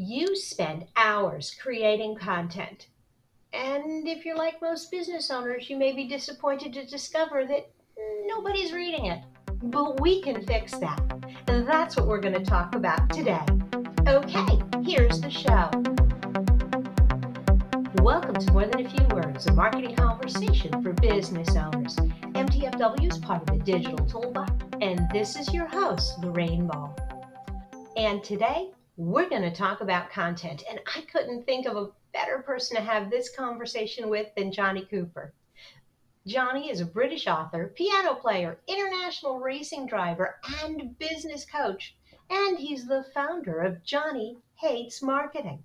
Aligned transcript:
You 0.00 0.36
spend 0.36 0.86
hours 0.94 1.56
creating 1.60 2.18
content. 2.18 2.86
And 3.52 4.06
if 4.06 4.24
you're 4.24 4.36
like 4.36 4.62
most 4.62 4.92
business 4.92 5.28
owners, 5.28 5.68
you 5.68 5.76
may 5.76 5.90
be 5.90 6.06
disappointed 6.06 6.72
to 6.74 6.86
discover 6.86 7.44
that 7.46 7.68
nobody's 8.24 8.72
reading 8.72 9.06
it. 9.06 9.24
But 9.60 10.00
we 10.00 10.22
can 10.22 10.46
fix 10.46 10.78
that. 10.78 11.02
And 11.48 11.66
that's 11.66 11.96
what 11.96 12.06
we're 12.06 12.20
going 12.20 12.34
to 12.34 12.44
talk 12.44 12.76
about 12.76 13.10
today. 13.10 13.44
Okay, 14.06 14.62
here's 14.84 15.20
the 15.20 15.30
show. 15.30 15.68
Welcome 18.00 18.36
to 18.36 18.52
More 18.52 18.66
Than 18.66 18.86
a 18.86 18.88
Few 18.88 19.04
Words, 19.08 19.46
a 19.48 19.52
marketing 19.52 19.96
conversation 19.96 20.80
for 20.80 20.92
business 20.92 21.56
owners. 21.56 21.96
MTFW 21.96 23.10
is 23.10 23.18
part 23.18 23.42
of 23.50 23.58
the 23.58 23.64
Digital 23.64 24.06
Toolbox, 24.06 24.52
and 24.80 25.10
this 25.12 25.34
is 25.34 25.52
your 25.52 25.66
host, 25.66 26.20
Lorraine 26.20 26.68
Ball. 26.68 26.96
And 27.96 28.22
today, 28.22 28.70
we're 28.98 29.28
going 29.28 29.42
to 29.42 29.54
talk 29.54 29.80
about 29.80 30.10
content. 30.10 30.64
And 30.68 30.80
I 30.94 31.02
couldn't 31.02 31.46
think 31.46 31.66
of 31.66 31.76
a 31.76 31.90
better 32.12 32.40
person 32.40 32.76
to 32.76 32.82
have 32.82 33.10
this 33.10 33.30
conversation 33.30 34.10
with 34.10 34.26
than 34.36 34.50
Johnny 34.50 34.84
Cooper. 34.90 35.32
Johnny 36.26 36.68
is 36.68 36.80
a 36.80 36.84
British 36.84 37.28
author, 37.28 37.72
piano 37.76 38.16
player, 38.16 38.58
international 38.66 39.38
racing 39.38 39.86
driver, 39.86 40.40
and 40.62 40.98
business 40.98 41.46
coach. 41.46 41.94
And 42.28 42.58
he's 42.58 42.88
the 42.88 43.06
founder 43.14 43.60
of 43.60 43.84
Johnny 43.84 44.36
Hates 44.56 45.00
Marketing. 45.00 45.62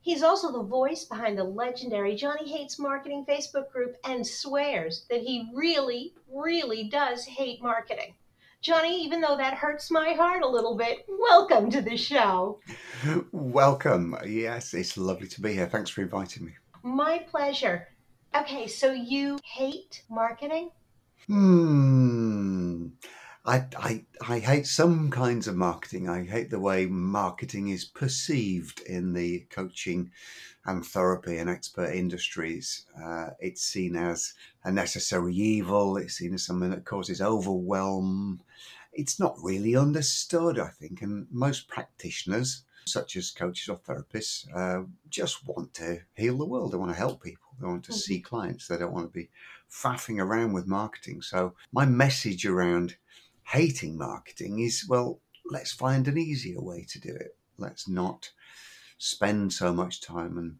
He's 0.00 0.22
also 0.22 0.52
the 0.52 0.62
voice 0.62 1.04
behind 1.04 1.36
the 1.36 1.44
legendary 1.44 2.14
Johnny 2.14 2.48
Hates 2.48 2.78
Marketing 2.78 3.26
Facebook 3.28 3.72
group 3.72 3.96
and 4.04 4.24
swears 4.24 5.04
that 5.10 5.22
he 5.22 5.50
really, 5.52 6.14
really 6.32 6.84
does 6.84 7.24
hate 7.26 7.60
marketing. 7.60 8.14
Johnny, 8.62 9.02
even 9.02 9.22
though 9.22 9.38
that 9.38 9.54
hurts 9.54 9.90
my 9.90 10.12
heart 10.12 10.42
a 10.42 10.48
little 10.48 10.76
bit, 10.76 11.06
welcome 11.08 11.70
to 11.70 11.80
the 11.80 11.96
show. 11.96 12.60
Welcome. 13.32 14.14
Yes, 14.26 14.74
it's 14.74 14.98
lovely 14.98 15.28
to 15.28 15.40
be 15.40 15.54
here. 15.54 15.66
Thanks 15.66 15.88
for 15.88 16.02
inviting 16.02 16.44
me. 16.44 16.52
My 16.82 17.24
pleasure. 17.30 17.88
Okay, 18.34 18.66
so 18.66 18.92
you 18.92 19.38
hate 19.42 20.02
marketing? 20.10 20.72
Hmm. 21.26 22.59
I, 23.44 23.64
I, 23.78 24.04
I 24.28 24.38
hate 24.38 24.66
some 24.66 25.10
kinds 25.10 25.48
of 25.48 25.56
marketing. 25.56 26.08
I 26.08 26.24
hate 26.24 26.50
the 26.50 26.60
way 26.60 26.84
marketing 26.84 27.68
is 27.68 27.86
perceived 27.86 28.80
in 28.80 29.14
the 29.14 29.46
coaching 29.50 30.10
and 30.66 30.84
therapy 30.84 31.38
and 31.38 31.48
expert 31.48 31.94
industries. 31.94 32.84
Uh, 33.02 33.30
it's 33.38 33.62
seen 33.62 33.96
as 33.96 34.34
a 34.62 34.70
necessary 34.70 35.34
evil. 35.34 35.96
It's 35.96 36.14
seen 36.14 36.34
as 36.34 36.44
something 36.44 36.70
that 36.70 36.84
causes 36.84 37.22
overwhelm. 37.22 38.42
It's 38.92 39.18
not 39.18 39.36
really 39.42 39.74
understood, 39.74 40.58
I 40.58 40.68
think, 40.68 41.00
and 41.00 41.26
most 41.30 41.66
practitioners, 41.66 42.64
such 42.84 43.16
as 43.16 43.30
coaches 43.30 43.70
or 43.70 43.78
therapists, 43.78 44.46
uh, 44.54 44.84
just 45.08 45.46
want 45.46 45.72
to 45.74 46.00
heal 46.14 46.36
the 46.36 46.44
world. 46.44 46.72
They 46.72 46.76
want 46.76 46.92
to 46.92 46.98
help 46.98 47.22
people. 47.22 47.48
They 47.58 47.66
want 47.66 47.84
to 47.84 47.92
mm-hmm. 47.92 47.98
see 47.98 48.20
clients. 48.20 48.68
They 48.68 48.76
don't 48.76 48.92
want 48.92 49.06
to 49.06 49.18
be 49.18 49.30
faffing 49.72 50.20
around 50.20 50.52
with 50.52 50.66
marketing. 50.66 51.22
So 51.22 51.54
my 51.72 51.86
message 51.86 52.44
around 52.44 52.96
hating 53.50 53.98
marketing 53.98 54.60
is 54.60 54.86
well, 54.88 55.20
let's 55.50 55.72
find 55.72 56.06
an 56.06 56.16
easier 56.16 56.60
way 56.60 56.86
to 56.88 57.00
do 57.00 57.10
it. 57.14 57.36
Let's 57.58 57.88
not 57.88 58.30
spend 58.98 59.52
so 59.52 59.72
much 59.72 60.00
time 60.00 60.38
and 60.38 60.56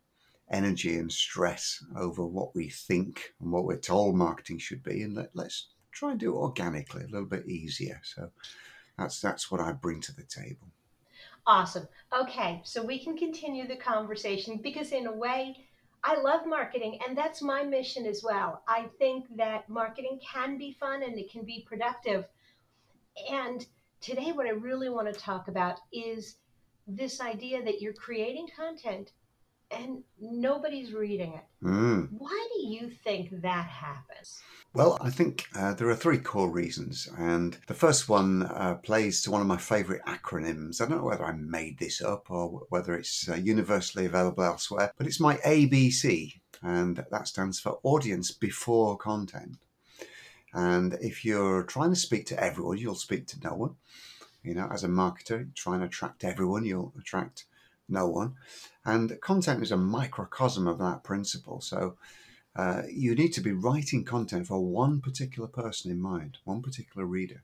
energy 0.51 0.99
and 0.99 1.13
stress 1.13 1.85
over 1.97 2.27
what 2.27 2.55
we 2.57 2.69
think 2.69 3.33
and 3.41 3.53
what 3.53 3.65
we're 3.65 3.77
told 3.77 4.17
marketing 4.17 4.59
should 4.59 4.83
be, 4.83 5.03
and 5.03 5.15
let, 5.15 5.31
let's 5.35 5.69
try 5.93 6.11
and 6.11 6.21
do 6.21 6.35
it 6.35 6.39
organically, 6.39 7.05
a 7.05 7.09
little 7.09 7.29
bit 7.29 7.47
easier. 7.47 8.01
So 8.03 8.31
that's 8.99 9.21
that's 9.21 9.51
what 9.51 9.61
I 9.61 9.73
bring 9.73 10.01
to 10.03 10.15
the 10.15 10.25
table. 10.25 10.69
Awesome. 11.47 11.87
Okay, 12.13 12.61
so 12.65 12.85
we 12.85 13.03
can 13.03 13.17
continue 13.17 13.69
the 13.69 13.77
conversation 13.77 14.59
because 14.63 14.93
in 14.93 15.07
a 15.07 15.13
way. 15.13 15.67
I 16.03 16.19
love 16.19 16.47
marketing, 16.47 16.99
and 17.07 17.15
that's 17.15 17.43
my 17.43 17.63
mission 17.63 18.07
as 18.07 18.23
well. 18.25 18.63
I 18.67 18.87
think 18.99 19.27
that 19.37 19.69
marketing 19.69 20.19
can 20.27 20.57
be 20.57 20.73
fun 20.81 21.03
and 21.03 21.19
it 21.19 21.31
can 21.31 21.45
be 21.45 21.67
productive. 21.69 22.25
And 23.31 23.67
today, 24.01 24.33
what 24.33 24.47
I 24.47 24.51
really 24.51 24.89
want 24.89 25.13
to 25.13 25.19
talk 25.19 25.49
about 25.49 25.81
is 25.93 26.37
this 26.87 27.21
idea 27.21 27.63
that 27.63 27.81
you're 27.81 27.93
creating 27.93 28.49
content 28.57 29.13
and 29.71 30.03
nobody's 30.21 30.93
reading 30.93 31.35
it. 31.35 31.45
Mm. 31.65 32.09
Why 32.11 32.49
do 32.55 32.67
you 32.67 32.91
think 32.91 33.43
that 33.43 33.67
happens? 33.67 34.41
Well, 34.73 34.99
I 35.01 35.11
think 35.11 35.47
uh, 35.57 35.75
there 35.75 35.89
are 35.89 35.97
three 35.97 36.19
core 36.19 36.51
reasons. 36.51 37.09
And 37.17 37.59
the 37.67 37.75
first 37.75 38.09
one 38.09 38.45
uh, 38.45 38.77
plays 38.83 39.23
to 39.23 39.31
one 39.31 39.41
of 39.41 39.47
my 39.47 39.57
favorite 39.57 40.03
acronyms. 40.07 40.81
I 40.81 40.87
don't 40.87 40.99
know 40.99 41.05
whether 41.05 41.25
I 41.25 41.33
made 41.33 41.79
this 41.79 42.01
up 42.01 42.31
or 42.31 42.67
whether 42.69 42.95
it's 42.95 43.29
uh, 43.29 43.35
universally 43.35 44.07
available 44.07 44.45
elsewhere, 44.45 44.93
but 44.97 45.07
it's 45.07 45.21
my 45.21 45.37
ABC. 45.39 46.41
And 46.63 47.05
that 47.11 47.29
stands 47.29 47.59
for 47.59 47.81
audience 47.83 48.31
before 48.33 48.97
content. 48.97 49.59
And 50.53 50.95
if 51.01 51.25
you're 51.25 51.63
trying 51.63 51.91
to 51.91 51.97
speak 51.97 52.27
to 52.27 52.43
everyone, 52.43 52.79
you'll 52.79 52.95
speak 52.95 53.27
to 53.29 53.41
no 53.43 53.55
one. 53.55 53.77
You 54.43 54.55
know, 54.55 54.69
as 54.73 54.85
a 54.85 54.89
marketer, 54.89 55.55
trying 55.55 55.81
to 55.81 55.87
attract 55.87 56.25
everyone, 56.25 56.65
you'll 56.65 56.93
attract 56.99 57.45
no 57.89 58.09
one. 58.09 58.35
And 58.85 59.21
content 59.21 59.63
is 59.63 59.73
a 59.73 59.77
microcosm 59.77 60.67
of 60.67 60.79
that 60.79 61.05
principle. 61.05 61.61
So 61.61 61.97
uh, 62.57 62.83
you 62.91 63.15
need 63.15 63.33
to 63.35 63.41
be 63.41 63.53
writing 63.53 64.05
content 64.05 64.47
for 64.47 64.65
one 64.65 65.01
particular 65.01 65.49
person 65.49 65.91
in 65.91 66.01
mind, 66.01 66.39
one 66.45 66.63
particular 66.63 67.07
reader. 67.07 67.43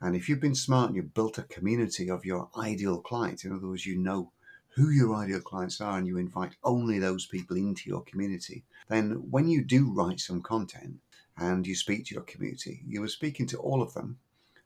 And 0.00 0.16
if 0.16 0.28
you've 0.28 0.40
been 0.40 0.54
smart 0.54 0.88
and 0.88 0.96
you've 0.96 1.14
built 1.14 1.38
a 1.38 1.42
community 1.44 2.10
of 2.10 2.24
your 2.24 2.48
ideal 2.58 3.00
clients, 3.00 3.44
in 3.44 3.52
other 3.52 3.68
words, 3.68 3.86
you 3.86 3.96
know 3.96 4.32
who 4.74 4.90
your 4.90 5.14
ideal 5.14 5.40
clients 5.40 5.80
are 5.80 5.98
and 5.98 6.06
you 6.06 6.18
invite 6.18 6.56
only 6.64 6.98
those 6.98 7.26
people 7.26 7.56
into 7.56 7.88
your 7.88 8.02
community, 8.02 8.64
then 8.88 9.12
when 9.30 9.48
you 9.48 9.62
do 9.62 9.92
write 9.92 10.18
some 10.18 10.42
content 10.42 10.96
and 11.38 11.66
you 11.66 11.74
speak 11.74 12.06
to 12.06 12.14
your 12.14 12.24
community, 12.24 12.82
you 12.86 13.00
were 13.00 13.08
speaking 13.08 13.46
to 13.48 13.58
all 13.58 13.82
of 13.82 13.94
them 13.94 14.18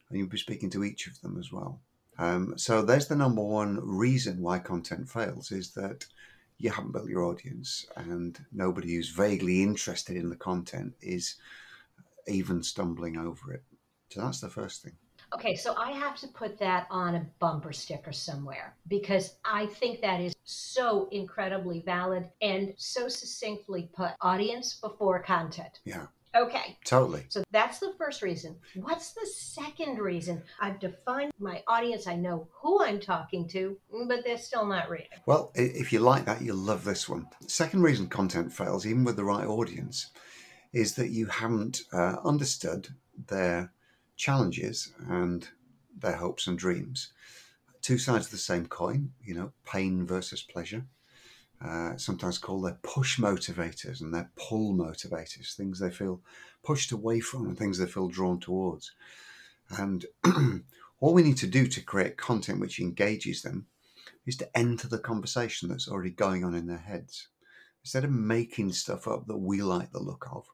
and 0.09 0.19
you'll 0.19 0.29
be 0.29 0.39
speaking 0.39 0.71
to 0.71 0.85
each 0.85 1.07
of 1.07 1.21
them 1.21 1.39
as 1.39 1.53
well. 1.53 1.81
Um, 2.19 2.55
so 2.57 2.83
there's 2.83 3.09
the 3.09 3.17
number 3.17 3.43
one 3.43 3.79
reason 3.83 4.41
why 4.41 4.59
content 4.59 5.09
fails 5.09 5.53
is 5.53 5.73
that 5.73 6.07
you 6.59 6.71
haven't 6.71 6.93
built 6.93 7.09
your 7.09 7.25
audience 7.25 7.87
and 7.97 8.39
nobody 8.53 8.95
who's 8.95 9.11
vaguely 9.11 9.63
interested 9.63 10.17
in 10.17 10.31
the 10.31 10.37
content 10.37 10.95
is 11.03 11.37
even 12.27 12.63
stumbling 12.63 13.17
over 13.17 13.53
it. 13.53 13.63
So 14.11 14.23
that's 14.23 14.41
the 14.41 14.49
first 14.49 14.83
thing. 14.83 14.97
Okay, 15.35 15.57
so 15.57 15.75
I 15.77 15.91
have 15.91 16.17
to 16.21 16.29
put 16.29 16.59
that 16.61 16.87
on 16.89 17.17
a 17.17 17.27
bumper 17.41 17.73
sticker 17.73 18.13
somewhere 18.13 18.77
because 18.89 19.37
I 19.45 19.67
think 19.67 20.01
that 20.01 20.21
is 20.21 20.35
so 20.45 21.09
incredibly 21.11 21.81
valid 21.81 22.31
and 22.41 22.73
so 22.77 23.09
succinctly 23.09 23.91
put 23.93 24.13
audience 24.21 24.75
before 24.75 25.23
content. 25.23 25.81
Yeah. 25.85 26.07
Okay. 26.37 26.77
Totally. 26.85 27.25
So 27.29 27.43
that's 27.51 27.79
the 27.79 27.95
first 27.97 28.23
reason. 28.23 28.57
What's 28.75 29.13
the 29.13 29.27
second 29.27 29.99
reason? 29.99 30.43
I've 30.61 30.79
defined 30.79 31.33
my 31.39 31.63
audience. 31.67 32.07
I 32.07 32.17
know 32.17 32.49
who 32.53 32.85
I'm 32.85 33.01
talking 33.01 33.49
to, 33.49 33.77
but 34.07 34.25
they're 34.25 34.39
still 34.39 34.67
not 34.67 34.91
reading. 34.91 35.09
Well, 35.25 35.53
if 35.55 35.93
you 35.93 36.01
like 36.01 36.27
that, 36.27 36.43
you'll 36.43 36.57
love 36.57 36.85
this 36.85 37.09
one. 37.09 37.27
Second 37.47 37.83
reason 37.83 38.09
content 38.09 38.53
fails, 38.53 38.87
even 38.87 39.05
with 39.05 39.17
the 39.17 39.25
right 39.25 39.47
audience, 39.47 40.11
is 40.73 40.95
that 40.97 41.11
you 41.11 41.27
haven't 41.27 41.83
uh, 41.93 42.17
understood 42.25 42.89
their 43.29 43.73
challenges 44.17 44.93
and 45.09 45.49
their 45.99 46.17
hopes 46.17 46.47
and 46.47 46.59
dreams. 46.59 47.13
Two 47.81 47.99
sides 47.99 48.27
of 48.27 48.33
the 48.33 48.39
same 48.39 48.67
coin, 48.67 49.13
you 49.25 49.35
know, 49.35 49.53
pain 49.65 50.07
versus 50.07 50.43
pleasure 50.43 50.85
uh, 51.67 51.97
sometimes 51.97 52.39
called 52.39 52.65
their 52.65 52.79
push 52.83 53.19
motivators 53.19 54.01
and 54.01 54.15
their 54.15 54.31
pull 54.37 54.75
motivators, 54.75 55.55
things 55.55 55.79
they 55.79 55.91
feel 55.91 56.21
pushed 56.63 56.93
away 56.93 57.21
from 57.21 57.47
and 57.47 57.59
things 57.59 57.79
they 57.79 57.87
feel 57.87 58.09
drawn 58.09 58.39
towards. 58.39 58.93
And 59.71 60.05
all 61.01 61.15
we 61.15 61.23
need 61.23 61.39
to 61.39 61.47
do 61.47 61.67
to 61.67 61.81
create 61.81 62.17
content 62.17 62.61
which 62.61 62.81
engages 62.81 63.43
them 63.43 63.67
is 64.25 64.37
to 64.37 64.59
enter 64.59 64.89
the 64.89 64.99
conversation 64.99 65.69
that's 65.69 65.89
already 65.89 66.11
going 66.11 66.45
on 66.45 66.55
in 66.55 66.67
their 66.67 66.79
heads. 66.79 67.29
Instead 67.83 68.05
of 68.05 68.11
making 68.11 68.73
stuff 68.73 69.07
up 69.07 69.27
that 69.27 69.39
we 69.39 69.63
like 69.63 69.93
the 69.93 70.01
look 70.01 70.27
of, 70.33 70.47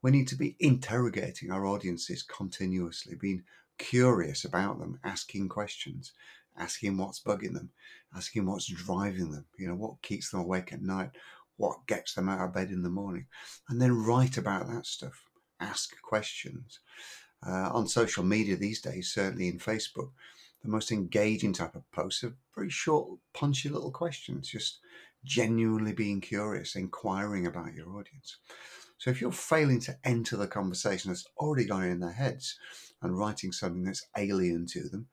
we 0.00 0.10
need 0.10 0.28
to 0.28 0.36
be 0.36 0.56
interrogating 0.58 1.50
our 1.50 1.66
audiences 1.66 2.22
continuously, 2.22 3.14
being 3.14 3.44
curious 3.78 4.44
about 4.44 4.78
them, 4.78 4.98
asking 5.04 5.48
questions, 5.48 6.12
asking 6.58 6.96
what's 6.96 7.20
bugging 7.20 7.54
them, 7.54 7.70
asking 8.14 8.46
what's 8.46 8.66
driving 8.66 9.30
them, 9.30 9.46
you 9.58 9.68
know, 9.68 9.74
what 9.74 10.02
keeps 10.02 10.30
them 10.30 10.40
awake 10.40 10.72
at 10.72 10.82
night, 10.82 11.10
what 11.56 11.86
gets 11.86 12.14
them 12.14 12.28
out 12.28 12.40
of 12.40 12.54
bed 12.54 12.70
in 12.70 12.82
the 12.82 12.90
morning, 12.90 13.26
and 13.68 13.80
then 13.80 14.04
write 14.04 14.36
about 14.36 14.68
that 14.68 14.86
stuff, 14.86 15.24
ask 15.60 16.00
questions. 16.02 16.80
Uh, 17.44 17.70
on 17.72 17.88
social 17.88 18.22
media 18.22 18.54
these 18.54 18.80
days, 18.80 19.12
certainly 19.12 19.48
in 19.48 19.58
Facebook, 19.58 20.10
the 20.62 20.68
most 20.68 20.92
engaging 20.92 21.52
type 21.52 21.74
of 21.74 21.90
posts 21.90 22.22
are 22.22 22.36
very 22.54 22.70
short, 22.70 23.18
punchy 23.34 23.68
little 23.68 23.90
questions, 23.90 24.48
just 24.48 24.78
genuinely 25.24 25.92
being 25.92 26.20
curious, 26.20 26.76
inquiring 26.76 27.46
about 27.46 27.74
your 27.74 27.88
audience. 27.88 28.36
So 28.98 29.10
if 29.10 29.20
you're 29.20 29.32
failing 29.32 29.80
to 29.80 29.98
enter 30.04 30.36
the 30.36 30.46
conversation 30.46 31.10
that's 31.10 31.26
already 31.36 31.64
gone 31.64 31.82
in 31.82 31.98
their 31.98 32.12
heads 32.12 32.56
and 33.02 33.18
writing 33.18 33.50
something 33.50 33.82
that's 33.82 34.06
alien 34.16 34.66
to 34.66 34.88
them, 34.88 35.08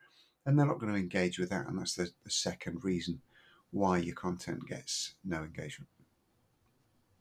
and 0.50 0.58
they're 0.58 0.66
not 0.66 0.80
going 0.80 0.92
to 0.92 1.00
engage 1.00 1.38
with 1.38 1.52
that. 1.52 1.68
And 1.68 1.78
that's 1.78 1.94
the, 1.94 2.10
the 2.24 2.32
second 2.32 2.84
reason 2.84 3.22
why 3.70 4.00
your 4.00 4.16
content 4.16 4.68
gets 4.68 5.14
no 5.24 5.44
engagement. 5.44 5.88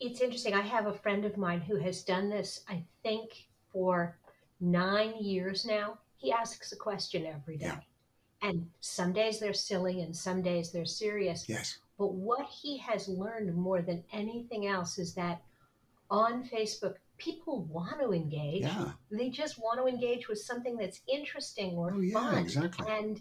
It's 0.00 0.22
interesting. 0.22 0.54
I 0.54 0.62
have 0.62 0.86
a 0.86 0.94
friend 0.94 1.26
of 1.26 1.36
mine 1.36 1.60
who 1.60 1.76
has 1.76 2.02
done 2.02 2.30
this, 2.30 2.64
I 2.70 2.82
think, 3.02 3.48
for 3.70 4.16
nine 4.60 5.12
years 5.20 5.66
now. 5.66 5.98
He 6.16 6.32
asks 6.32 6.72
a 6.72 6.76
question 6.76 7.26
every 7.26 7.58
day. 7.58 7.66
Yeah. 7.66 7.80
And 8.48 8.66
some 8.80 9.12
days 9.12 9.40
they're 9.40 9.52
silly 9.52 10.00
and 10.00 10.16
some 10.16 10.40
days 10.40 10.72
they're 10.72 10.86
serious. 10.86 11.46
Yes. 11.48 11.78
But 11.98 12.14
what 12.14 12.46
he 12.46 12.78
has 12.78 13.08
learned 13.08 13.54
more 13.54 13.82
than 13.82 14.04
anything 14.10 14.69
else 14.69 14.98
is 14.98 15.12
that 15.14 15.42
on 16.10 16.44
Facebook, 16.44 16.94
people 17.19 17.65
want 17.65 18.00
to 18.00 18.12
engage. 18.12 18.62
Yeah. 18.62 18.93
They 19.11 19.29
just 19.29 19.59
want 19.59 19.79
to 19.81 19.87
engage 19.87 20.29
with 20.29 20.38
something 20.38 20.76
that's 20.76 21.00
interesting 21.12 21.76
or 21.76 21.93
Oh, 21.94 22.00
yeah, 22.00 22.12
fun. 22.15 22.38
exactly. 22.38 22.87
And 22.91 23.20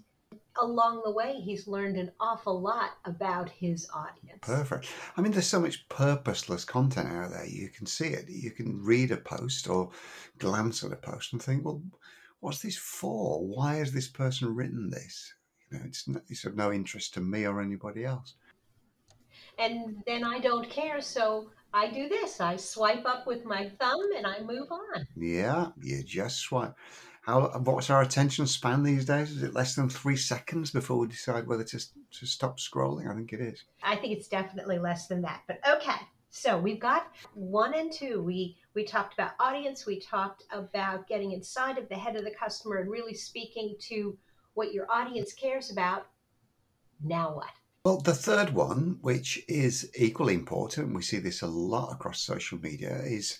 along 0.62 1.02
the 1.04 1.12
way, 1.12 1.36
he's 1.42 1.68
learned 1.68 1.98
an 1.98 2.12
awful 2.20 2.62
lot 2.62 2.92
about 3.06 3.50
his 3.50 3.88
audience. 3.94 4.40
Perfect. 4.42 4.88
I 5.16 5.22
mean, 5.22 5.32
there's 5.32 5.48
so 5.48 5.60
much 5.60 5.88
purposeless 5.90 6.66
content 6.66 7.10
out 7.10 7.32
there. 7.32 7.46
You 7.46 7.70
can 7.70 7.86
see 7.86 8.08
it. 8.08 8.30
You 8.30 8.52
can 8.52 8.82
read 8.84 9.12
a 9.12 9.18
post 9.18 9.70
or 9.70 9.92
glance 10.38 10.84
at 10.84 10.92
a 10.92 10.98
post 10.98 11.34
and 11.34 11.42
think, 11.42 11.66
well, 11.66 11.82
what's 12.40 12.60
this 12.62 12.78
for? 12.78 13.46
Why 13.46 13.76
has 13.76 13.92
this 13.92 14.08
person 14.08 14.54
written 14.56 14.90
this? 14.90 15.34
You 15.72 15.80
know, 15.80 15.86
it's, 15.86 16.08
it's 16.30 16.46
of 16.46 16.56
no 16.56 16.72
interest 16.72 17.14
to 17.16 17.22
me 17.22 17.46
or 17.46 17.62
anybody 17.62 18.06
else. 18.06 18.36
And 19.60 20.04
then 20.06 20.24
I 20.24 20.40
don't 20.40 20.70
care, 20.70 21.02
so 21.02 21.50
I 21.74 21.90
do 21.92 22.08
this. 22.10 22.40
I 22.40 22.56
swipe 22.56 23.06
up 23.06 23.28
with 23.28 23.46
my 23.46 23.70
thumb 23.80 24.00
and 24.16 24.26
I 24.26 24.42
move 24.42 24.72
on. 24.72 25.08
Yeah, 25.16 25.68
you 25.82 26.04
just 26.04 26.40
swipe. 26.40 26.74
How? 27.22 27.50
What's 27.60 27.90
our 27.90 28.02
attention 28.02 28.48
span 28.48 28.84
these 28.84 29.06
days? 29.06 29.32
Is 29.32 29.44
it 29.44 29.54
less 29.54 29.76
than 29.76 29.90
three 29.90 30.16
seconds 30.16 30.72
before 30.72 30.98
we 30.98 31.08
decide 31.08 31.46
whether 31.46 31.66
to 31.66 31.78
to 31.78 32.26
stop 32.26 32.60
scrolling? 32.60 33.12
I 33.12 33.16
think 33.16 33.34
it 33.34 33.42
is. 33.42 33.64
I 33.84 33.98
think 33.98 34.18
it's 34.18 34.30
definitely 34.30 34.80
less 34.80 35.08
than 35.08 35.22
that. 35.24 35.42
But 35.48 35.60
okay. 35.68 36.00
So 36.30 36.58
we've 36.58 36.80
got 36.80 37.12
one 37.34 37.74
and 37.74 37.92
two. 37.92 38.22
We 38.22 38.58
we 38.74 38.84
talked 38.84 39.14
about 39.14 39.32
audience, 39.40 39.86
we 39.86 40.00
talked 40.00 40.44
about 40.52 41.08
getting 41.08 41.32
inside 41.32 41.78
of 41.78 41.90
the 41.90 41.96
head 41.96 42.16
of 42.16 42.24
the 42.24 42.32
customer 42.32 42.78
and 42.78 42.90
really 42.90 43.14
speaking 43.14 43.76
to 43.90 44.18
what 44.54 44.74
your 44.74 44.86
audience 44.92 45.34
cares 45.34 45.72
about. 45.72 46.08
Now 47.04 47.36
what? 47.36 47.52
Well, 47.88 48.02
the 48.02 48.14
third 48.14 48.50
one, 48.50 48.98
which 49.00 49.42
is 49.48 49.90
equally 49.96 50.34
important, 50.34 50.94
we 50.94 51.02
see 51.02 51.20
this 51.20 51.42
a 51.42 51.48
lot 51.48 51.94
across 51.94 52.20
social 52.20 52.60
media, 52.60 53.02
is 53.02 53.40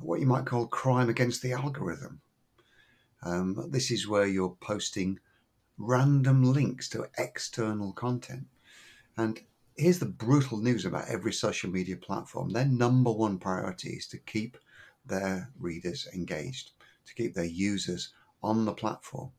what 0.00 0.20
you 0.20 0.26
might 0.26 0.46
call 0.46 0.66
crime 0.66 1.10
against 1.10 1.42
the 1.42 1.52
algorithm. 1.52 2.22
Um, 3.22 3.68
this 3.70 3.90
is 3.90 4.08
where 4.08 4.24
you're 4.24 4.56
posting 4.58 5.20
random 5.76 6.44
links 6.44 6.88
to 6.88 7.10
external 7.18 7.92
content. 7.92 8.46
And 9.18 9.42
here's 9.76 9.98
the 9.98 10.06
brutal 10.06 10.56
news 10.56 10.86
about 10.86 11.10
every 11.10 11.34
social 11.34 11.68
media 11.68 11.98
platform 11.98 12.54
their 12.54 12.64
number 12.64 13.12
one 13.12 13.38
priority 13.38 13.90
is 13.90 14.06
to 14.06 14.16
keep 14.16 14.56
their 15.04 15.50
readers 15.58 16.08
engaged, 16.14 16.70
to 17.04 17.14
keep 17.14 17.34
their 17.34 17.44
users 17.44 18.14
on 18.42 18.64
the 18.64 18.72
platform. 18.72 19.32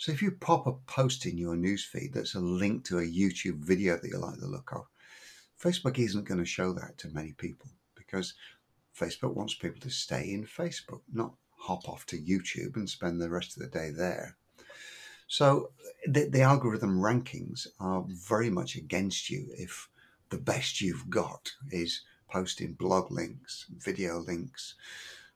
So 0.00 0.12
if 0.12 0.22
you 0.22 0.30
pop 0.30 0.66
a 0.66 0.72
post 0.72 1.26
in 1.26 1.36
your 1.36 1.54
newsfeed 1.54 2.14
that's 2.14 2.34
a 2.34 2.40
link 2.40 2.86
to 2.86 3.00
a 3.00 3.02
YouTube 3.02 3.58
video 3.58 3.98
that 3.98 4.08
you 4.08 4.16
like 4.16 4.38
the 4.38 4.46
look 4.46 4.72
of, 4.72 4.86
Facebook 5.62 5.98
isn't 5.98 6.24
going 6.24 6.40
to 6.40 6.46
show 6.46 6.72
that 6.72 6.96
to 6.96 7.10
many 7.10 7.32
people 7.32 7.68
because 7.94 8.32
Facebook 8.98 9.34
wants 9.34 9.56
people 9.56 9.78
to 9.82 9.90
stay 9.90 10.32
in 10.32 10.46
Facebook, 10.46 11.02
not 11.12 11.34
hop 11.54 11.86
off 11.86 12.06
to 12.06 12.16
YouTube 12.16 12.76
and 12.76 12.88
spend 12.88 13.20
the 13.20 13.28
rest 13.28 13.58
of 13.58 13.62
the 13.62 13.78
day 13.78 13.90
there. 13.90 14.38
So 15.26 15.72
the, 16.06 16.30
the 16.30 16.40
algorithm 16.40 16.98
rankings 16.98 17.66
are 17.78 18.02
very 18.08 18.48
much 18.48 18.76
against 18.76 19.28
you 19.28 19.48
if 19.50 19.86
the 20.30 20.38
best 20.38 20.80
you've 20.80 21.10
got 21.10 21.52
is 21.70 22.00
posting 22.26 22.72
blog 22.72 23.10
links, 23.10 23.66
video 23.76 24.20
links, 24.20 24.76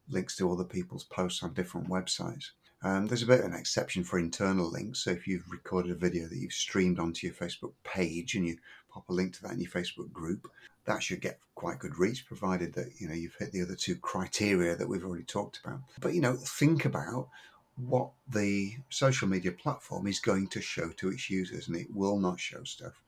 links 0.09 0.37
to 0.39 0.51
other 0.51 0.65
people's 0.65 1.05
posts 1.05 1.43
on 1.43 1.53
different 1.53 1.91
websites. 1.91 2.53
Um, 2.85 3.07
there's 3.07 3.23
a 3.23 3.27
bit 3.27 3.41
of 3.41 3.47
an 3.47 3.55
exception 3.55 4.05
for 4.05 4.19
internal 4.19 4.71
links. 4.71 5.03
So 5.05 5.11
if 5.11 5.27
you've 5.27 5.51
recorded 5.51 5.91
a 5.91 5.95
video 5.95 6.29
that 6.29 6.37
you've 6.37 6.53
streamed 6.53 6.99
onto 6.99 7.27
your 7.27 7.35
Facebook 7.35 7.73
page 7.83 8.35
and 8.35 8.47
you 8.47 8.59
pop 8.91 9.09
a 9.09 9.13
link 9.13 9.33
to 9.35 9.43
that 9.43 9.53
in 9.53 9.61
your 9.61 9.71
Facebook 9.71 10.13
group, 10.13 10.51
that 10.85 11.03
should 11.03 11.23
get 11.23 11.39
quite 11.55 11.79
good 11.79 11.99
reach, 11.99 12.27
provided 12.27 12.75
that 12.75 12.91
you 12.99 13.09
know 13.09 13.15
you've 13.15 13.37
hit 13.39 13.53
the 13.53 13.63
other 13.63 13.75
two 13.75 13.97
criteria 13.97 14.77
that 14.77 14.87
we've 14.87 15.05
already 15.05 15.25
talked 15.25 15.61
about. 15.65 15.81
But 15.99 16.13
you 16.13 16.21
know, 16.21 16.35
think 16.35 16.85
about 16.85 17.29
what 17.77 18.11
the 18.29 18.75
social 18.91 19.29
media 19.29 19.53
platform 19.53 20.07
is 20.07 20.21
going 20.21 20.49
to 20.49 20.61
show 20.61 20.91
to 20.91 21.09
its 21.09 21.31
users, 21.31 21.69
and 21.69 21.77
it 21.79 21.89
will 21.91 22.19
not 22.19 22.39
show 22.39 22.65
stuff 22.65 23.01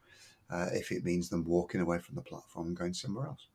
uh, 0.49 0.69
if 0.73 0.91
it 0.91 1.05
means 1.05 1.29
them 1.29 1.45
walking 1.45 1.83
away 1.83 1.99
from 1.99 2.15
the 2.15 2.23
platform 2.23 2.69
and 2.69 2.77
going 2.79 2.95
somewhere 2.95 3.27
else. 3.27 3.47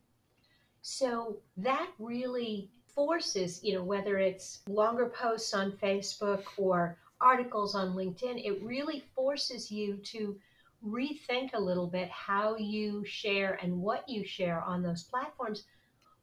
So 0.83 1.37
that 1.57 1.89
really 1.97 2.69
forces, 2.95 3.63
you 3.63 3.73
know, 3.73 3.83
whether 3.83 4.17
it's 4.17 4.61
longer 4.67 5.09
posts 5.09 5.53
on 5.53 5.71
Facebook 5.73 6.43
or 6.57 6.97
articles 7.19 7.75
on 7.75 7.93
LinkedIn, 7.93 8.45
it 8.45 8.63
really 8.63 9.03
forces 9.15 9.71
you 9.71 9.97
to 9.97 10.37
rethink 10.85 11.53
a 11.53 11.59
little 11.59 11.87
bit 11.87 12.09
how 12.09 12.55
you 12.55 13.05
share 13.05 13.59
and 13.61 13.81
what 13.81 14.07
you 14.09 14.25
share 14.25 14.61
on 14.61 14.81
those 14.81 15.03
platforms. 15.03 15.63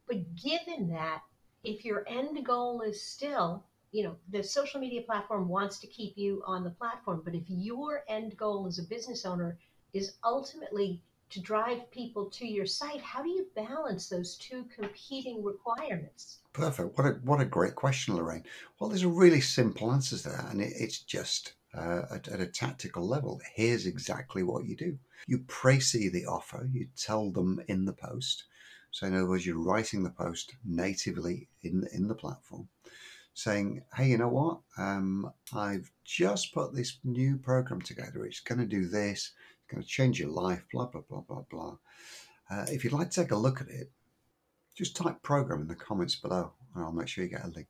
But 0.06 0.34
given 0.36 0.88
that, 0.88 1.22
if 1.64 1.84
your 1.84 2.04
end 2.08 2.44
goal 2.44 2.82
is 2.82 3.02
still, 3.02 3.64
you 3.92 4.04
know, 4.04 4.16
the 4.30 4.42
social 4.42 4.80
media 4.80 5.02
platform 5.02 5.48
wants 5.48 5.78
to 5.80 5.86
keep 5.86 6.16
you 6.16 6.42
on 6.46 6.64
the 6.64 6.70
platform, 6.70 7.22
but 7.24 7.34
if 7.34 7.44
your 7.48 8.02
end 8.08 8.36
goal 8.36 8.66
as 8.66 8.78
a 8.78 8.82
business 8.82 9.24
owner 9.24 9.58
is 9.92 10.16
ultimately 10.24 11.02
to 11.30 11.40
drive 11.40 11.90
people 11.90 12.26
to 12.26 12.46
your 12.46 12.66
site, 12.66 13.00
how 13.00 13.22
do 13.22 13.28
you 13.28 13.46
balance 13.54 14.08
those 14.08 14.36
two 14.36 14.64
competing 14.74 15.42
requirements? 15.42 16.38
Perfect. 16.52 16.96
What 16.96 17.06
a 17.06 17.10
what 17.22 17.40
a 17.40 17.44
great 17.44 17.74
question, 17.74 18.16
Lorraine. 18.16 18.44
Well, 18.78 18.90
there's 18.90 19.02
a 19.02 19.08
really 19.08 19.40
simple 19.40 19.92
answer 19.92 20.16
to 20.18 20.28
that, 20.28 20.50
and 20.50 20.60
it, 20.60 20.72
it's 20.76 21.00
just 21.00 21.52
uh, 21.74 22.02
at, 22.10 22.28
at 22.28 22.40
a 22.40 22.46
tactical 22.46 23.06
level. 23.06 23.40
Here's 23.54 23.86
exactly 23.86 24.42
what 24.42 24.64
you 24.64 24.76
do. 24.76 24.98
You 25.26 25.40
précis 25.40 26.10
the 26.10 26.26
offer. 26.26 26.68
You 26.72 26.88
tell 26.96 27.30
them 27.30 27.60
in 27.68 27.84
the 27.84 27.92
post. 27.92 28.44
So 28.90 29.06
in 29.06 29.14
other 29.14 29.28
words, 29.28 29.44
you're 29.46 29.62
writing 29.62 30.02
the 30.02 30.10
post 30.10 30.54
natively 30.64 31.48
in 31.62 31.86
in 31.92 32.08
the 32.08 32.14
platform, 32.14 32.68
saying, 33.38 33.82
"Hey, 33.94 34.08
you 34.08 34.18
know 34.18 34.28
what? 34.28 34.60
Um, 34.76 35.32
I've 35.54 35.90
just 36.04 36.52
put 36.52 36.74
this 36.74 36.98
new 37.04 37.36
program 37.36 37.80
together. 37.80 38.24
It's 38.24 38.40
going 38.40 38.58
to 38.58 38.66
do 38.66 38.86
this. 38.88 39.30
It's 39.30 39.72
going 39.72 39.82
to 39.82 39.88
change 39.88 40.18
your 40.18 40.30
life. 40.30 40.64
Blah 40.72 40.86
blah 40.86 41.02
blah 41.08 41.20
blah 41.20 41.44
blah. 41.48 41.76
Uh, 42.50 42.66
if 42.68 42.82
you'd 42.82 42.92
like 42.92 43.10
to 43.10 43.22
take 43.22 43.30
a 43.30 43.36
look 43.36 43.60
at 43.60 43.68
it, 43.68 43.92
just 44.76 44.96
type 44.96 45.22
program 45.22 45.60
in 45.60 45.68
the 45.68 45.76
comments 45.76 46.16
below, 46.16 46.52
and 46.74 46.82
I'll 46.82 46.92
make 46.92 47.06
sure 47.06 47.22
you 47.22 47.30
get 47.30 47.44
a 47.44 47.48
link." 47.48 47.68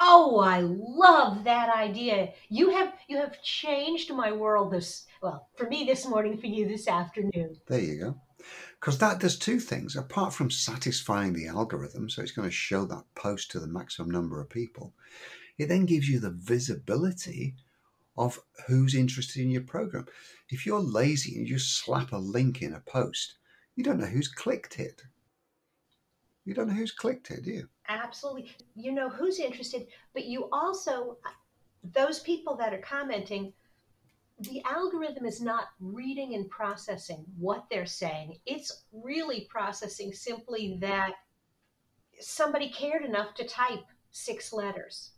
Oh, 0.00 0.40
I 0.40 0.60
love 0.60 1.44
that 1.44 1.74
idea. 1.74 2.32
You 2.48 2.70
have 2.70 2.92
you 3.08 3.18
have 3.18 3.40
changed 3.42 4.12
my 4.12 4.32
world 4.32 4.72
this 4.72 5.06
well, 5.22 5.48
for 5.56 5.68
me 5.68 5.84
this 5.84 6.06
morning, 6.06 6.38
for 6.38 6.48
you 6.48 6.66
this 6.66 6.88
afternoon. 6.88 7.56
There 7.68 7.80
you 7.80 8.00
go. 8.00 8.20
Because 8.80 8.98
that 8.98 9.20
does 9.20 9.38
two 9.38 9.58
things. 9.58 9.96
Apart 9.96 10.34
from 10.34 10.50
satisfying 10.50 11.32
the 11.32 11.48
algorithm, 11.48 12.08
so 12.08 12.22
it's 12.22 12.32
going 12.32 12.48
to 12.48 12.54
show 12.54 12.84
that 12.84 13.04
post 13.14 13.50
to 13.50 13.60
the 13.60 13.66
maximum 13.66 14.10
number 14.10 14.40
of 14.40 14.50
people, 14.50 14.94
it 15.58 15.66
then 15.66 15.86
gives 15.86 16.08
you 16.08 16.20
the 16.20 16.30
visibility 16.30 17.56
of 18.18 18.38
who's 18.66 18.94
interested 18.94 19.42
in 19.42 19.50
your 19.50 19.62
program. 19.62 20.06
If 20.48 20.66
you're 20.66 20.80
lazy 20.80 21.36
and 21.36 21.48
you 21.48 21.56
just 21.56 21.78
slap 21.78 22.12
a 22.12 22.18
link 22.18 22.62
in 22.62 22.74
a 22.74 22.80
post, 22.80 23.34
you 23.74 23.84
don't 23.84 23.98
know 23.98 24.06
who's 24.06 24.28
clicked 24.28 24.78
it. 24.78 25.02
You 26.44 26.54
don't 26.54 26.68
know 26.68 26.74
who's 26.74 26.92
clicked 26.92 27.30
it, 27.30 27.44
do 27.44 27.50
you? 27.50 27.68
Absolutely. 27.88 28.50
You 28.74 28.92
know 28.92 29.08
who's 29.08 29.40
interested, 29.40 29.88
but 30.14 30.24
you 30.24 30.48
also 30.52 31.18
those 31.92 32.20
people 32.20 32.56
that 32.56 32.72
are 32.72 32.78
commenting 32.78 33.52
the 34.38 34.62
algorithm 34.64 35.24
is 35.24 35.40
not 35.40 35.68
reading 35.80 36.34
and 36.34 36.48
processing 36.50 37.24
what 37.38 37.64
they're 37.70 37.86
saying. 37.86 38.36
It's 38.44 38.84
really 38.92 39.46
processing 39.48 40.12
simply 40.12 40.78
that 40.80 41.14
somebody 42.20 42.68
cared 42.70 43.04
enough 43.04 43.34
to 43.34 43.46
type 43.46 43.84
six 44.10 44.52
letters. 44.52 45.12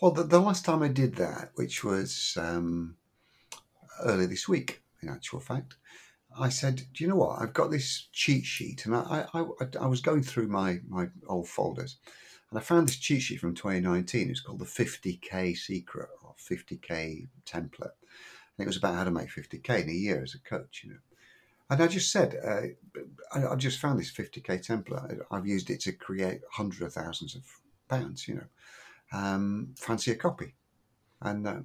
Well, 0.00 0.10
the, 0.10 0.24
the 0.24 0.40
last 0.40 0.64
time 0.64 0.82
I 0.82 0.88
did 0.88 1.16
that, 1.16 1.50
which 1.54 1.84
was 1.84 2.36
um, 2.40 2.96
early 4.04 4.26
this 4.26 4.48
week, 4.48 4.82
in 5.02 5.08
actual 5.08 5.40
fact, 5.40 5.76
I 6.38 6.48
said, 6.48 6.82
"Do 6.92 7.04
you 7.04 7.08
know 7.10 7.16
what? 7.16 7.40
I've 7.40 7.52
got 7.52 7.70
this 7.70 8.08
cheat 8.12 8.44
sheet, 8.44 8.86
and 8.86 8.94
I, 8.94 9.26
I, 9.34 9.40
I, 9.40 9.66
I 9.82 9.86
was 9.86 10.00
going 10.00 10.22
through 10.22 10.48
my 10.48 10.78
my 10.88 11.08
old 11.26 11.48
folders, 11.48 11.98
and 12.50 12.58
I 12.58 12.62
found 12.62 12.88
this 12.88 12.96
cheat 12.96 13.22
sheet 13.22 13.40
from 13.40 13.54
2019. 13.54 14.30
It's 14.30 14.40
called 14.40 14.60
the 14.60 14.64
50k 14.64 15.56
secret 15.56 16.08
or 16.24 16.34
50k 16.38 17.28
template, 17.44 17.90
it 18.60 18.66
was 18.66 18.76
about 18.76 18.94
how 18.94 19.04
to 19.04 19.10
make 19.10 19.28
50k 19.28 19.82
in 19.82 19.88
a 19.88 19.92
year 19.92 20.22
as 20.22 20.34
a 20.34 20.38
coach, 20.40 20.82
you 20.84 20.90
know." 20.90 20.98
And 21.70 21.80
I 21.80 21.86
just 21.86 22.10
said, 22.10 22.36
uh, 22.44 22.98
I, 23.32 23.52
I 23.52 23.54
just 23.56 23.78
found 23.78 24.00
this 24.00 24.12
50k 24.12 24.66
template. 24.66 25.20
I've 25.30 25.46
used 25.46 25.70
it 25.70 25.80
to 25.80 25.92
create 25.92 26.40
hundreds 26.50 26.82
of 26.82 26.92
thousands 26.92 27.36
of 27.36 27.42
pounds, 27.88 28.26
you 28.26 28.34
know. 28.34 28.46
Um, 29.12 29.74
fancy 29.76 30.10
a 30.10 30.16
copy, 30.16 30.54
and 31.22 31.46
uh, 31.46 31.60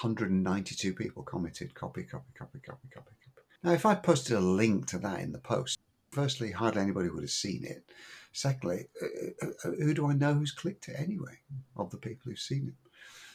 192 0.00 0.94
people 0.94 1.22
commented, 1.24 1.74
copy, 1.74 2.04
copy, 2.04 2.30
copy, 2.38 2.60
copy, 2.60 2.88
copy, 2.88 3.10
copy. 3.24 3.46
Now, 3.64 3.72
if 3.72 3.84
I 3.84 3.96
posted 3.96 4.36
a 4.36 4.40
link 4.40 4.86
to 4.88 4.98
that 4.98 5.20
in 5.20 5.32
the 5.32 5.38
post, 5.38 5.78
firstly, 6.12 6.52
hardly 6.52 6.82
anybody 6.82 7.08
would 7.08 7.24
have 7.24 7.30
seen 7.30 7.64
it. 7.64 7.84
Secondly, 8.32 8.86
uh, 9.02 9.46
uh, 9.46 9.50
uh, 9.64 9.70
who 9.72 9.94
do 9.94 10.06
I 10.06 10.12
know 10.12 10.34
who's 10.34 10.52
clicked 10.52 10.88
it 10.88 10.96
anyway 10.98 11.38
of 11.76 11.90
the 11.90 11.96
people 11.96 12.30
who've 12.30 12.38
seen 12.38 12.68
it? 12.68 12.87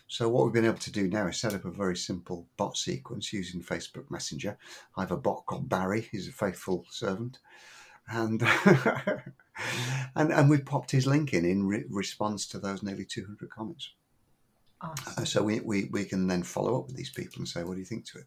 So 0.08 0.30
what 0.30 0.44
we've 0.44 0.54
been 0.54 0.66
able 0.66 0.78
to 0.78 0.92
do 0.92 1.08
now 1.08 1.28
is 1.28 1.40
set 1.40 1.54
up 1.54 1.66
a 1.66 1.72
very 1.72 1.96
simple 1.96 2.48
bot 2.58 2.78
sequence 2.78 3.34
using 3.34 3.62
Facebook 3.62 4.12
Messenger. 4.12 4.58
I 4.96 5.02
have 5.02 5.12
a 5.12 5.18
bot 5.18 5.46
called 5.46 5.70
Barry. 5.70 6.08
He's 6.12 6.28
a 6.28 6.32
faithful 6.32 6.86
servant, 6.90 7.40
and 8.08 8.44
and 10.16 10.32
and 10.32 10.50
we 10.50 10.60
popped 10.60 10.92
his 10.92 11.08
link 11.08 11.34
in 11.34 11.46
in 11.46 11.66
re- 11.66 11.86
response 11.90 12.46
to 12.48 12.60
those 12.60 12.84
nearly 12.84 13.06
200 13.06 13.50
comments. 13.50 13.94
Awesome. 14.82 15.14
Uh, 15.18 15.26
so 15.26 15.44
we, 15.44 15.62
we 15.62 15.86
we 15.86 16.04
can 16.06 16.28
then 16.28 16.44
follow 16.44 16.80
up 16.80 16.88
with 16.88 16.96
these 16.96 17.12
people 17.12 17.40
and 17.40 17.48
say, 17.48 17.64
what 17.64 17.76
do 17.76 17.80
you 17.80 17.86
think 17.86 18.06
to 18.08 18.20
it? 18.20 18.26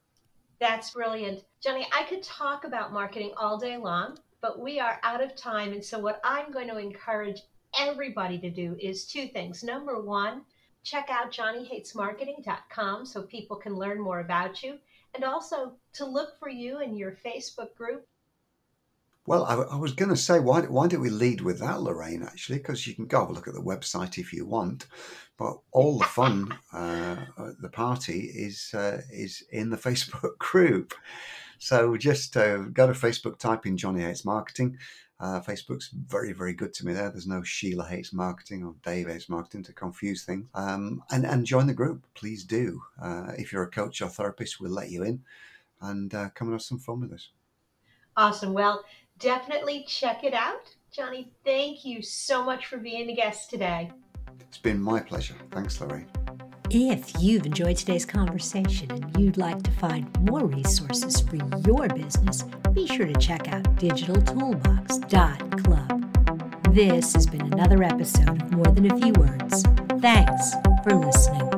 That's 0.58 0.90
brilliant, 0.90 1.44
Johnny. 1.62 1.86
I 1.92 2.04
could 2.04 2.22
talk 2.22 2.64
about 2.64 2.92
marketing 2.92 3.32
all 3.36 3.58
day 3.58 3.76
long, 3.76 4.18
but 4.40 4.58
we 4.58 4.80
are 4.80 4.98
out 5.02 5.22
of 5.22 5.36
time, 5.36 5.72
and 5.72 5.84
so 5.84 5.98
what 5.98 6.20
I'm 6.24 6.50
going 6.50 6.68
to 6.68 6.78
encourage 6.78 7.42
everybody 7.78 8.38
to 8.38 8.48
do 8.48 8.74
is 8.80 9.04
two 9.04 9.28
things. 9.28 9.62
Number 9.62 10.00
one 10.00 10.42
check 10.86 11.08
out 11.10 11.32
johnnyhatesmarketing.com 11.32 13.04
so 13.04 13.22
people 13.22 13.56
can 13.56 13.74
learn 13.74 14.00
more 14.00 14.20
about 14.20 14.62
you 14.62 14.78
and 15.14 15.24
also 15.24 15.72
to 15.92 16.06
look 16.06 16.38
for 16.38 16.48
you 16.48 16.80
in 16.80 16.96
your 16.96 17.16
Facebook 17.24 17.74
group. 17.74 18.06
Well, 19.26 19.44
I, 19.44 19.54
I 19.54 19.76
was 19.76 19.92
going 19.92 20.10
to 20.10 20.16
say, 20.16 20.38
why, 20.38 20.60
why 20.60 20.86
don't 20.86 21.00
we 21.00 21.10
lead 21.10 21.40
with 21.40 21.58
that, 21.58 21.80
Lorraine, 21.80 22.22
actually? 22.22 22.58
Because 22.58 22.86
you 22.86 22.94
can 22.94 23.06
go 23.06 23.26
look 23.28 23.48
at 23.48 23.54
the 23.54 23.60
website 23.60 24.18
if 24.18 24.32
you 24.32 24.46
want, 24.46 24.86
but 25.36 25.58
all 25.72 25.98
the 25.98 26.04
fun, 26.04 26.56
uh, 26.72 27.16
the 27.60 27.68
party 27.68 28.20
is, 28.20 28.72
uh, 28.72 29.00
is 29.12 29.42
in 29.50 29.70
the 29.70 29.76
Facebook 29.88 30.38
group. 30.38 30.94
So 31.58 31.96
just 31.96 32.36
uh, 32.36 32.58
go 32.72 32.86
to 32.86 32.92
Facebook, 32.92 33.38
type 33.38 33.66
in 33.66 33.76
Johnny 33.76 34.02
Hates 34.02 34.24
Marketing, 34.24 34.78
uh, 35.18 35.40
Facebook's 35.40 35.88
very, 35.88 36.32
very 36.32 36.52
good 36.52 36.74
to 36.74 36.86
me 36.86 36.92
there. 36.92 37.08
There's 37.08 37.26
no 37.26 37.42
Sheila 37.42 37.86
hates 37.86 38.12
marketing 38.12 38.64
or 38.64 38.74
Dave 38.84 39.08
hates 39.08 39.28
marketing 39.28 39.62
to 39.64 39.72
confuse 39.72 40.24
things. 40.24 40.46
Um, 40.54 41.02
and, 41.10 41.24
and 41.24 41.46
join 41.46 41.66
the 41.66 41.74
group, 41.74 42.04
please 42.14 42.44
do. 42.44 42.82
Uh, 43.02 43.32
if 43.38 43.52
you're 43.52 43.62
a 43.62 43.70
coach 43.70 44.02
or 44.02 44.08
therapist, 44.08 44.60
we'll 44.60 44.72
let 44.72 44.90
you 44.90 45.02
in 45.04 45.22
and 45.80 46.14
uh, 46.14 46.28
come 46.34 46.48
and 46.48 46.54
have 46.54 46.62
some 46.62 46.78
fun 46.78 47.00
with 47.00 47.12
us. 47.12 47.30
Awesome. 48.16 48.52
Well, 48.52 48.84
definitely 49.18 49.84
check 49.88 50.22
it 50.22 50.34
out. 50.34 50.74
Johnny, 50.92 51.30
thank 51.44 51.84
you 51.84 52.02
so 52.02 52.44
much 52.44 52.66
for 52.66 52.76
being 52.76 53.10
a 53.10 53.14
guest 53.14 53.50
today. 53.50 53.90
It's 54.40 54.58
been 54.58 54.80
my 54.80 55.00
pleasure. 55.00 55.34
Thanks, 55.50 55.80
Lorraine. 55.80 56.08
If 56.70 57.12
you've 57.20 57.44
enjoyed 57.46 57.76
today's 57.76 58.04
conversation 58.04 58.90
and 58.90 59.16
you'd 59.20 59.36
like 59.36 59.62
to 59.62 59.70
find 59.70 60.08
more 60.22 60.46
resources 60.46 61.20
for 61.20 61.36
your 61.36 61.86
business, 61.88 62.42
be 62.72 62.88
sure 62.88 63.06
to 63.06 63.14
check 63.14 63.52
out 63.52 63.62
digitaltoolbox.club. 63.76 66.74
This 66.74 67.12
has 67.14 67.26
been 67.26 67.52
another 67.52 67.84
episode 67.84 68.28
of 68.28 68.52
More 68.52 68.64
Than 68.64 68.90
a 68.90 68.98
Few 68.98 69.12
Words. 69.12 69.62
Thanks 70.00 70.54
for 70.82 70.96
listening. 70.96 71.55